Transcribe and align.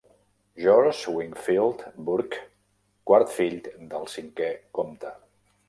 George 0.63 1.11
Wingfield 1.11 1.91
Bourke, 2.07 2.39
quart 3.11 3.29
fill 3.37 3.61
del 3.93 4.11
cinquè 4.17 4.51
comte. 4.79 5.17